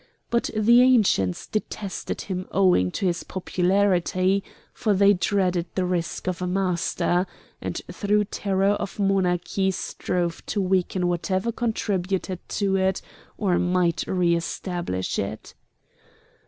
[0.31, 4.43] But the Ancients detested him owing to his popularity;
[4.73, 7.27] for they dreaded the risk of a master,
[7.61, 13.03] and through terror of monarchy strove to weaken whatever contributed to it
[13.37, 15.53] or might re establish it.